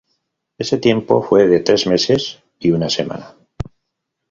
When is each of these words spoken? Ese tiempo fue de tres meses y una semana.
Ese 0.57 0.79
tiempo 0.79 1.21
fue 1.21 1.45
de 1.45 1.59
tres 1.59 1.85
meses 1.85 2.39
y 2.57 2.71
una 2.71 2.89
semana. 2.89 3.35